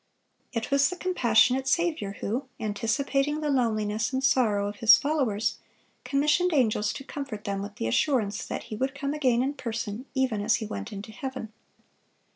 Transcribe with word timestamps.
(565) 0.53 0.63
It 0.63 0.71
was 0.73 0.89
the 0.89 0.95
compassionate 0.95 1.67
Saviour, 1.67 2.13
who, 2.21 2.45
anticipating 2.59 3.39
the 3.41 3.51
loneliness 3.51 4.11
and 4.11 4.23
sorrow 4.23 4.67
of 4.67 4.77
His 4.77 4.97
followers, 4.97 5.59
commissioned 6.03 6.51
angels 6.55 6.91
to 6.93 7.03
comfort 7.03 7.43
them 7.43 7.61
with 7.61 7.75
the 7.75 7.85
assurance 7.85 8.43
that 8.47 8.63
He 8.63 8.75
would 8.75 8.95
come 8.95 9.13
again 9.13 9.43
in 9.43 9.53
person, 9.53 10.07
even 10.15 10.41
as 10.41 10.55
He 10.55 10.65
went 10.65 10.91
into 10.91 11.11
heaven. 11.11 11.53